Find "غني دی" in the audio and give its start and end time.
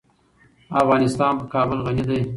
1.85-2.21